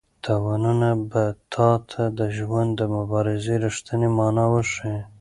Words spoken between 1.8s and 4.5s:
ته د ژوند د مبارزې رښتینې مانا